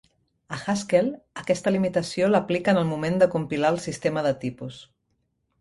A 0.55 0.57
Haskell, 0.71 1.11
aquesta 1.41 1.73
limitació 1.75 2.31
l'aplica 2.31 2.75
en 2.75 2.81
el 2.83 2.89
moment 2.95 3.21
de 3.25 3.31
compilar 3.37 3.75
el 3.77 3.81
sistema 3.87 4.29
de 4.31 4.37
tipus. 4.47 4.83